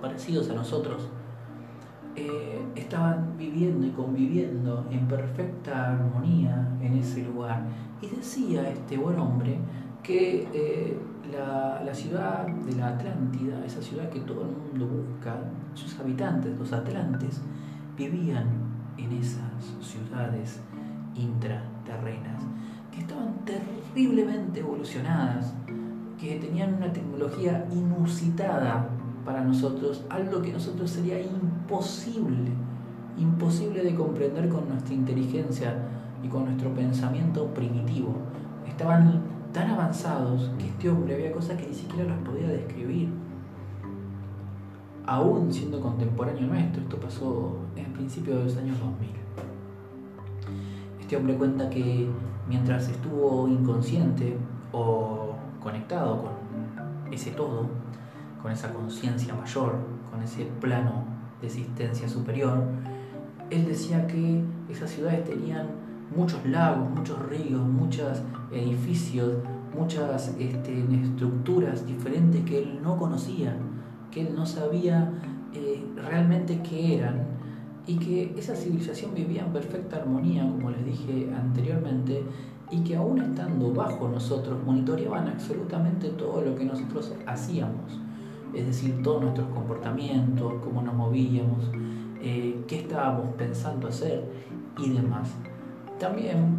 parecidos 0.00 0.48
a 0.50 0.54
nosotros, 0.54 1.08
eh, 2.18 2.62
estaban 2.74 3.36
viviendo 3.38 3.86
y 3.86 3.90
conviviendo 3.90 4.86
en 4.90 5.06
perfecta 5.06 5.92
armonía 5.92 6.68
en 6.80 6.96
ese 6.96 7.22
lugar. 7.22 7.62
Y 8.00 8.08
decía 8.08 8.68
este 8.68 8.96
buen 8.96 9.18
hombre 9.18 9.58
que 10.02 10.48
eh, 10.52 10.98
la, 11.30 11.82
la, 11.84 11.94
ciudad 11.94 12.46
de 12.46 12.76
la 12.76 12.88
Atlántida, 12.88 13.64
esa 13.64 13.82
ciudad 13.82 14.08
que 14.08 14.20
todo 14.20 14.42
el 14.42 14.56
mundo 14.56 14.86
busca, 14.86 15.36
sus 15.74 15.98
habitantes, 16.00 16.58
los 16.58 16.72
atlantes, 16.72 17.40
vivían 17.96 18.46
en 18.96 19.12
esas 19.12 19.64
ciudades 19.80 20.60
intraterrenas, 21.14 22.42
que 22.92 23.00
estaban 23.00 23.34
terriblemente 23.44 24.60
evolucionadas, 24.60 25.54
que 26.18 26.36
tenían 26.36 26.74
una 26.74 26.92
tecnología 26.92 27.66
inusitada 27.70 28.88
para 29.28 29.44
nosotros, 29.44 30.06
algo 30.08 30.40
que 30.40 30.54
nosotros 30.54 30.90
sería 30.90 31.20
imposible, 31.20 32.50
imposible 33.18 33.84
de 33.84 33.94
comprender 33.94 34.48
con 34.48 34.66
nuestra 34.70 34.94
inteligencia 34.94 35.74
y 36.22 36.28
con 36.28 36.46
nuestro 36.46 36.72
pensamiento 36.72 37.44
primitivo. 37.48 38.14
Estaban 38.66 39.20
tan 39.52 39.68
avanzados 39.68 40.50
que 40.56 40.68
este 40.68 40.88
hombre 40.88 41.14
había 41.14 41.30
cosas 41.30 41.60
que 41.60 41.68
ni 41.68 41.74
siquiera 41.74 42.08
las 42.08 42.18
podía 42.20 42.48
describir. 42.48 43.10
Aún 45.04 45.52
siendo 45.52 45.78
contemporáneo 45.82 46.46
nuestro, 46.46 46.80
esto 46.84 46.96
pasó 46.96 47.56
en 47.76 47.92
principio 47.92 48.38
de 48.38 48.44
los 48.44 48.56
años 48.56 48.78
2000. 48.80 49.10
Este 51.00 51.16
hombre 51.18 51.36
cuenta 51.36 51.68
que 51.68 52.08
mientras 52.48 52.88
estuvo 52.88 53.46
inconsciente 53.46 54.38
o 54.72 55.34
conectado 55.62 56.22
con 56.22 57.12
ese 57.12 57.32
todo, 57.32 57.66
con 58.42 58.52
esa 58.52 58.72
conciencia 58.72 59.34
mayor, 59.34 59.76
con 60.10 60.22
ese 60.22 60.44
plano 60.60 61.04
de 61.40 61.46
existencia 61.46 62.08
superior, 62.08 62.62
él 63.50 63.66
decía 63.66 64.06
que 64.06 64.42
esas 64.68 64.90
ciudades 64.90 65.24
tenían 65.24 65.66
muchos 66.14 66.44
lagos, 66.46 66.88
muchos 66.90 67.18
ríos, 67.28 67.66
muchos 67.66 68.22
edificios, 68.52 69.32
muchas 69.76 70.34
este, 70.38 70.84
estructuras 71.02 71.86
diferentes 71.86 72.44
que 72.44 72.62
él 72.62 72.80
no 72.82 72.96
conocía, 72.96 73.56
que 74.10 74.22
él 74.22 74.34
no 74.34 74.46
sabía 74.46 75.10
eh, 75.54 75.84
realmente 75.96 76.60
qué 76.62 76.98
eran 76.98 77.26
y 77.86 77.96
que 77.96 78.34
esa 78.38 78.54
civilización 78.54 79.14
vivía 79.14 79.44
en 79.44 79.52
perfecta 79.52 79.96
armonía, 79.96 80.42
como 80.42 80.70
les 80.70 80.84
dije 80.84 81.30
anteriormente, 81.34 82.22
y 82.70 82.80
que 82.80 82.96
aún 82.96 83.18
estando 83.18 83.72
bajo 83.72 84.08
nosotros 84.08 84.58
monitoreaban 84.64 85.28
absolutamente 85.28 86.08
todo 86.10 86.42
lo 86.42 86.54
que 86.54 86.66
nosotros 86.66 87.14
hacíamos, 87.26 87.98
es 88.54 88.66
decir, 88.66 89.02
todos 89.02 89.22
nuestros 89.22 89.48
comportamientos, 89.48 90.54
cómo 90.64 90.82
nos 90.82 90.94
movíamos, 90.94 91.70
eh, 92.20 92.64
qué 92.66 92.80
estábamos 92.80 93.34
pensando 93.36 93.88
hacer 93.88 94.24
y 94.78 94.90
demás. 94.90 95.30
También 95.98 96.56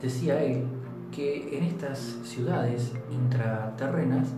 decía 0.00 0.42
él 0.42 0.64
que 1.12 1.58
en 1.58 1.64
estas 1.64 1.98
ciudades 2.22 2.92
intraterrenas 3.10 4.28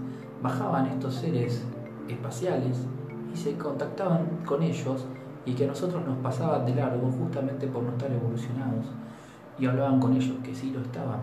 bajaban 0.42 0.86
estos 0.86 1.14
seres 1.14 1.64
espaciales 2.08 2.86
y 3.32 3.36
se 3.36 3.56
contactaban 3.56 4.26
con 4.44 4.62
ellos 4.62 5.06
y 5.44 5.54
que 5.54 5.64
a 5.64 5.68
nosotros 5.68 6.04
nos 6.06 6.18
pasaban 6.18 6.66
de 6.66 6.74
largo 6.74 7.10
justamente 7.10 7.66
por 7.66 7.82
no 7.82 7.90
estar 7.90 8.10
evolucionados 8.10 8.86
y 9.58 9.66
hablaban 9.66 10.00
con 10.00 10.14
ellos 10.14 10.36
que 10.42 10.54
sí 10.54 10.70
lo 10.70 10.80
estaban. 10.80 11.20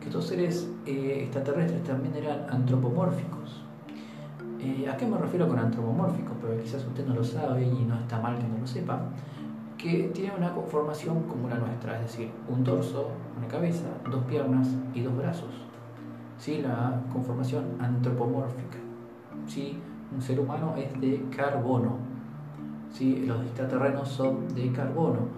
Que 0.00 0.06
estos 0.06 0.26
seres 0.26 0.68
eh, 0.86 1.20
extraterrestres 1.22 1.82
también 1.84 2.14
eran 2.16 2.46
antropomórficos. 2.50 3.63
¿A 4.90 4.96
qué 4.96 5.06
me 5.06 5.18
refiero 5.18 5.48
con 5.48 5.58
antropomórficos? 5.58 6.36
Porque 6.40 6.62
quizás 6.62 6.84
usted 6.86 7.06
no 7.06 7.14
lo 7.14 7.24
sabe 7.24 7.64
y 7.64 7.84
no 7.84 7.98
está 7.98 8.20
mal 8.20 8.38
que 8.38 8.48
no 8.48 8.58
lo 8.58 8.66
sepa 8.66 9.00
que 9.84 10.10
tiene 10.14 10.32
una 10.34 10.50
conformación 10.54 11.24
como 11.24 11.46
la 11.46 11.56
nuestra, 11.56 11.96
es 11.96 12.02
decir, 12.02 12.30
un 12.48 12.64
torso, 12.64 13.10
una 13.36 13.46
cabeza, 13.46 13.84
dos 14.10 14.24
piernas 14.24 14.66
y 14.94 15.02
dos 15.02 15.14
brazos. 15.14 15.50
¿Sí? 16.38 16.62
La 16.62 17.02
conformación 17.12 17.64
antropomórfica. 17.78 18.78
¿Sí? 19.46 19.78
Un 20.10 20.22
ser 20.22 20.40
humano 20.40 20.74
es 20.78 20.98
de 21.02 21.26
carbono. 21.36 21.98
¿Sí? 22.90 23.26
Los 23.26 23.42
extraterrenos 23.42 24.08
son 24.08 24.48
de 24.54 24.72
carbono 24.72 25.28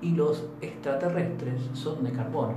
y 0.00 0.12
los 0.12 0.48
extraterrestres 0.62 1.68
son 1.74 2.02
de 2.02 2.12
carbono. 2.12 2.54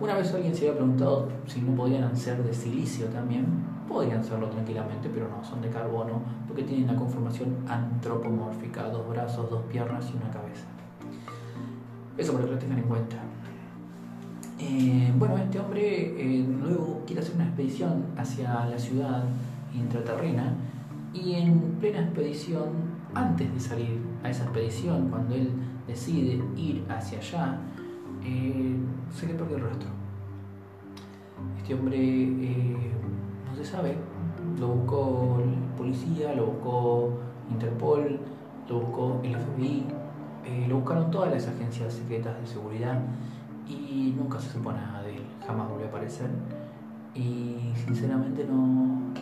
Una 0.00 0.14
vez 0.14 0.32
alguien 0.32 0.54
se 0.54 0.68
había 0.68 0.78
preguntado 0.78 1.28
si 1.46 1.60
no 1.60 1.74
podían 1.76 2.16
ser 2.16 2.42
de 2.42 2.54
silicio 2.54 3.06
también. 3.08 3.44
Podrían 3.88 4.24
serlo 4.24 4.48
tranquilamente, 4.48 5.10
pero 5.12 5.28
no, 5.28 5.44
son 5.44 5.60
de 5.60 5.68
carbono 5.68 6.22
porque 6.46 6.62
tienen 6.62 6.86
la 6.86 6.96
conformación 6.96 7.56
antropomórfica, 7.68 8.88
dos 8.88 9.08
brazos, 9.08 9.50
dos 9.50 9.62
piernas 9.64 10.10
y 10.12 10.16
una 10.16 10.30
cabeza. 10.30 10.66
Eso 12.16 12.32
para 12.32 12.44
que 12.44 12.52
lo 12.52 12.58
tengan 12.58 12.78
en 12.78 12.84
cuenta. 12.84 13.16
Eh, 14.58 15.12
bueno, 15.18 15.36
este 15.36 15.58
hombre 15.58 16.14
eh, 16.16 16.46
luego 16.62 17.02
quiere 17.06 17.20
hacer 17.20 17.34
una 17.34 17.44
expedición 17.44 18.04
hacia 18.16 18.66
la 18.66 18.78
ciudad 18.78 19.24
intraterrena 19.74 20.54
y 21.12 21.34
en 21.34 21.60
plena 21.80 22.00
expedición, 22.00 22.70
antes 23.14 23.52
de 23.52 23.60
salir 23.60 24.00
a 24.22 24.30
esa 24.30 24.44
expedición, 24.44 25.08
cuando 25.08 25.34
él 25.34 25.50
decide 25.86 26.40
ir 26.56 26.84
hacia 26.88 27.18
allá, 27.18 27.58
eh, 28.24 28.76
se 29.12 29.26
le 29.26 29.34
perdió 29.34 29.56
el 29.56 29.62
rastro. 29.64 29.90
Este 31.58 31.74
hombre 31.74 31.96
no 33.54 33.64
se 33.64 33.70
sabe, 33.70 33.96
lo 34.58 34.68
buscó 34.68 35.40
la 35.40 35.76
policía, 35.76 36.34
lo 36.34 36.46
buscó 36.46 37.10
Interpol, 37.50 38.18
lo 38.68 38.80
buscó 38.80 39.20
el 39.22 39.36
FBI, 39.36 39.86
eh, 40.44 40.66
lo 40.68 40.76
buscaron 40.76 41.10
todas 41.10 41.30
las 41.30 41.46
agencias 41.46 41.94
secretas 41.94 42.40
de 42.40 42.46
seguridad 42.46 43.00
y 43.68 44.14
nunca 44.18 44.40
se 44.40 44.50
supo 44.50 44.72
nada 44.72 45.02
de 45.02 45.16
él, 45.16 45.22
jamás 45.46 45.68
volvió 45.68 45.86
a 45.86 45.88
aparecer. 45.88 46.28
Y 47.14 47.72
sinceramente 47.86 48.44
no, 48.44 49.12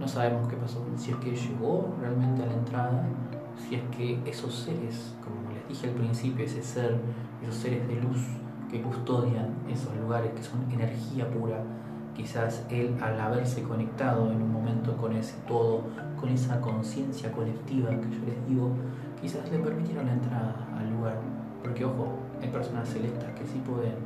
no 0.00 0.08
sabemos 0.08 0.48
qué 0.48 0.56
pasó, 0.56 0.82
si 0.96 1.10
es 1.10 1.16
que 1.18 1.36
llegó 1.36 1.94
realmente 2.00 2.42
a 2.42 2.46
la 2.46 2.54
entrada, 2.54 3.06
si 3.56 3.74
es 3.74 3.82
que 3.94 4.20
esos 4.24 4.54
seres, 4.54 5.14
como 5.22 5.52
les 5.52 5.68
dije 5.68 5.88
al 5.88 5.94
principio, 5.94 6.44
ese 6.44 6.62
ser, 6.62 6.96
esos 7.42 7.56
seres 7.56 7.86
de 7.88 7.96
luz 7.96 8.24
que 8.70 8.80
custodian 8.80 9.54
esos 9.68 9.94
lugares 9.96 10.32
que 10.32 10.42
son 10.42 10.60
energía 10.72 11.30
pura, 11.30 11.62
quizás 12.16 12.64
él 12.70 12.96
al 13.02 13.20
haberse 13.20 13.62
conectado 13.62 14.32
en 14.32 14.40
un 14.40 14.50
momento 14.50 14.96
con 14.96 15.12
ese 15.12 15.36
todo, 15.46 15.82
con 16.18 16.30
esa 16.30 16.60
conciencia 16.60 17.30
colectiva 17.30 17.90
que 17.90 18.10
yo 18.10 18.24
les 18.24 18.48
digo, 18.48 18.70
quizás 19.20 19.50
le 19.50 19.58
permitieron 19.58 20.06
la 20.06 20.14
entrada 20.14 20.66
al 20.78 20.90
lugar, 20.90 21.18
porque 21.62 21.84
ojo, 21.84 22.18
hay 22.40 22.48
personas 22.48 22.88
celestas 22.88 23.32
que 23.38 23.44
sí 23.44 23.62
pueden 23.64 23.96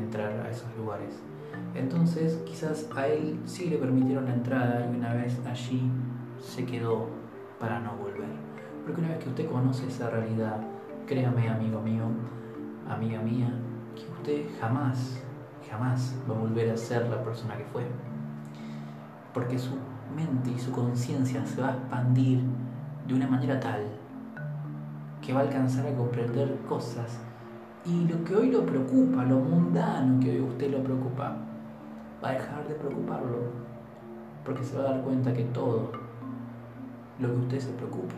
entrar 0.00 0.32
a 0.40 0.50
esos 0.50 0.74
lugares. 0.76 1.20
Entonces 1.74 2.40
quizás 2.46 2.88
a 2.96 3.06
él 3.06 3.38
sí 3.44 3.68
le 3.68 3.76
permitieron 3.76 4.24
la 4.24 4.34
entrada 4.34 4.88
y 4.90 4.96
una 4.96 5.12
vez 5.12 5.38
allí 5.46 5.90
se 6.40 6.64
quedó 6.64 7.08
para 7.60 7.78
no 7.80 7.92
volver. 7.96 8.32
Porque 8.84 9.00
una 9.00 9.10
vez 9.10 9.18
que 9.18 9.28
usted 9.28 9.50
conoce 9.50 9.86
esa 9.86 10.08
realidad, 10.08 10.56
créame 11.06 11.48
amigo 11.48 11.80
mío, 11.82 12.04
amiga 12.88 13.20
mía, 13.20 13.52
que 13.94 14.10
usted 14.10 14.46
jamás, 14.60 15.22
jamás 15.72 16.14
va 16.30 16.36
a 16.36 16.38
volver 16.38 16.70
a 16.70 16.76
ser 16.76 17.08
la 17.08 17.22
persona 17.24 17.56
que 17.56 17.64
fue. 17.64 17.84
Porque 19.32 19.58
su 19.58 19.70
mente 20.14 20.50
y 20.50 20.58
su 20.58 20.70
conciencia 20.70 21.44
se 21.46 21.60
va 21.60 21.68
a 21.68 21.72
expandir 21.72 22.42
de 23.06 23.14
una 23.14 23.26
manera 23.26 23.58
tal 23.58 23.80
que 25.22 25.32
va 25.32 25.40
a 25.40 25.42
alcanzar 25.44 25.86
a 25.86 25.94
comprender 25.94 26.58
cosas. 26.68 27.20
Y 27.86 28.06
lo 28.06 28.22
que 28.24 28.36
hoy 28.36 28.50
lo 28.50 28.66
preocupa, 28.66 29.24
lo 29.24 29.36
mundano 29.36 30.20
que 30.20 30.30
hoy 30.30 30.40
usted 30.40 30.70
lo 30.70 30.84
preocupa, 30.84 31.36
va 32.22 32.28
a 32.28 32.32
dejar 32.32 32.68
de 32.68 32.74
preocuparlo. 32.74 33.38
Porque 34.44 34.62
se 34.62 34.76
va 34.76 34.84
a 34.84 34.92
dar 34.92 35.02
cuenta 35.02 35.32
que 35.32 35.44
todo 35.44 35.92
lo 37.18 37.28
que 37.28 37.40
usted 37.40 37.60
se 37.60 37.72
preocupa, 37.72 38.14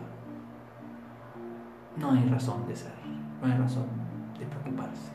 no 1.97 2.11
hay 2.11 2.27
razón 2.27 2.67
de 2.67 2.75
ser, 2.75 2.93
no 3.41 3.47
hay 3.47 3.57
razón 3.57 3.85
de 4.37 4.45
preocuparse. 4.45 5.14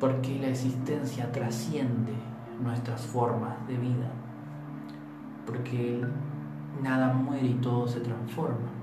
Porque 0.00 0.38
la 0.38 0.48
existencia 0.48 1.30
trasciende 1.32 2.12
nuestras 2.62 3.02
formas 3.02 3.66
de 3.66 3.76
vida. 3.76 4.10
Porque 5.46 6.02
nada 6.82 7.12
muere 7.12 7.46
y 7.46 7.54
todo 7.54 7.86
se 7.86 8.00
transforma 8.00 8.76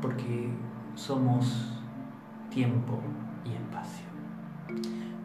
porque 0.00 0.48
somos 0.94 1.72
tiempo 2.50 2.98
y 3.44 3.54
espacio. 3.54 4.06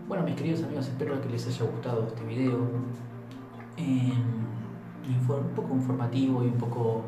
Bueno, 0.08 0.24
mis 0.24 0.36
queridos 0.36 0.64
amigos, 0.64 0.88
espero 0.88 1.22
que 1.22 1.30
les 1.30 1.48
haya 1.48 1.66
gustado 1.66 2.08
este 2.08 2.24
video. 2.24 2.60
un 5.30 5.56
poco 5.56 5.74
informativo 5.74 6.44
y 6.44 6.48
un 6.48 6.58
poco 6.58 7.04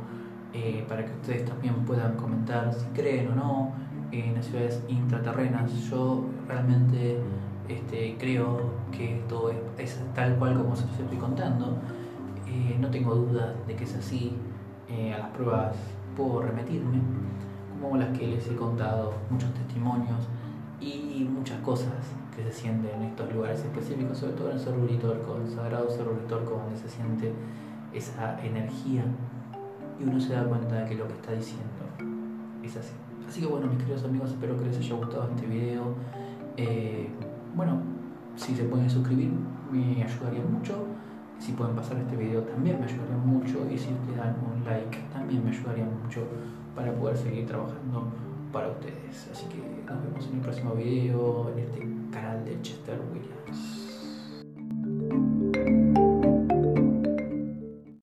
eh, 0.53 0.85
para 0.87 1.05
que 1.05 1.11
ustedes 1.11 1.45
también 1.45 1.73
puedan 1.85 2.15
comentar 2.15 2.73
si 2.73 2.85
creen 2.87 3.31
o 3.31 3.35
no 3.35 3.73
en 4.11 4.35
las 4.35 4.45
ciudades 4.45 4.83
intraterrenas. 4.87 5.71
Yo 5.89 6.25
realmente 6.47 7.19
este, 7.67 8.15
creo 8.19 8.71
que 8.91 9.17
esto 9.17 9.51
es, 9.77 9.99
tal 10.13 10.35
cual 10.37 10.57
como 10.57 10.75
se 10.75 10.85
los 10.87 10.99
estoy 10.99 11.17
contando. 11.17 11.77
Eh, 12.47 12.77
no 12.79 12.89
tengo 12.89 13.15
duda 13.15 13.55
de 13.67 13.75
que 13.75 13.83
es 13.83 13.95
así. 13.95 14.35
Eh, 14.89 15.13
a 15.13 15.19
las 15.19 15.29
pruebas 15.29 15.75
puedo 16.15 16.43
remitirme 16.43 17.01
como 17.81 17.97
las 17.97 18.17
que 18.17 18.27
les 18.27 18.47
he 18.47 18.55
contado, 18.55 19.13
muchos 19.29 19.53
testimonios 19.53 20.27
y 20.79 21.27
muchas 21.29 21.59
cosas 21.61 21.93
que 22.35 22.43
se 22.43 22.51
siente 22.51 22.93
en 22.93 23.03
estos 23.03 23.33
lugares 23.33 23.59
específicos, 23.61 24.17
sobre 24.17 24.33
todo 24.33 24.49
en 24.49 24.57
el 24.57 24.59
Cerro 24.59 24.83
Uritorco, 24.83 25.37
el 25.37 25.49
sagrado 25.49 25.89
Cerro 25.89 26.11
Uritorco, 26.13 26.61
donde 26.63 26.77
se 26.77 26.89
siente 26.89 27.33
esa 27.93 28.39
energía 28.43 29.03
y 29.99 30.03
uno 30.03 30.19
se 30.19 30.33
da 30.33 30.43
cuenta 30.43 30.75
de 30.75 30.89
que 30.89 30.95
lo 30.95 31.07
que 31.07 31.13
está 31.13 31.31
diciendo 31.31 31.65
es 32.63 32.75
así. 32.75 32.93
Así 33.27 33.41
que 33.41 33.47
bueno, 33.47 33.67
mis 33.67 33.79
queridos 33.79 34.03
amigos, 34.03 34.31
espero 34.31 34.57
que 34.59 34.65
les 34.65 34.77
haya 34.77 34.95
gustado 34.95 35.29
este 35.29 35.47
video. 35.47 35.95
Eh, 36.57 37.09
bueno, 37.55 37.79
si 38.35 38.55
se 38.55 38.63
pueden 38.65 38.89
suscribir 38.89 39.31
me 39.71 40.03
ayudaría 40.03 40.43
mucho. 40.43 40.85
Si 41.39 41.51
pueden 41.51 41.75
pasar 41.75 41.97
este 41.97 42.15
video 42.15 42.41
también 42.43 42.79
me 42.79 42.85
ayudaría 42.85 43.17
mucho. 43.17 43.67
Y 43.71 43.77
si 43.77 43.89
le 44.09 44.17
dan 44.17 44.35
un 44.45 44.63
like 44.63 44.97
también 45.13 45.43
me 45.43 45.51
ayudaría 45.51 45.85
mucho 45.85 46.21
para 46.75 46.91
poder 46.93 47.17
seguir 47.17 47.45
trabajando 47.45 48.07
para 48.51 48.69
ustedes. 48.69 49.29
Así 49.31 49.45
que 49.47 49.57
nos 49.85 50.03
vemos 50.03 50.27
en 50.27 50.35
el 50.35 50.41
próximo 50.41 50.73
video 50.75 51.51
en 51.51 51.59
este 51.59 51.79
canal 52.11 52.43
de 52.45 52.61
Chester 52.61 52.99
Williams. 53.11 53.84